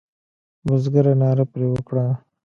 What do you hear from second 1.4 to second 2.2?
پر وکړه.